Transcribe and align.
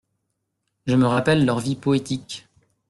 Je 0.87 0.95
me 0.95 1.05
rappelle 1.05 1.45
leurs 1.45 1.59
vies 1.59 1.75
poétiques. 1.75 2.47